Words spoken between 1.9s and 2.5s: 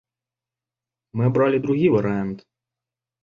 варыянт.